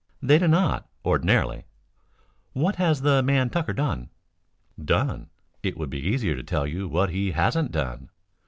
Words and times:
"They 0.19 0.39
do 0.39 0.47
not, 0.47 0.89
ordinarily." 1.05 1.65
"What 2.53 2.77
has 2.77 3.01
the 3.03 3.21
man 3.21 3.51
Tucker 3.51 3.73
done?" 3.73 4.09
"Done? 4.83 5.29
It 5.61 5.77
would 5.77 5.91
be 5.91 5.99
easier 5.99 6.33
to 6.35 6.41
tell 6.41 6.65
you 6.65 6.87
what 6.87 7.11
he 7.11 7.33
hasn't 7.33 7.71
done. 7.71 8.09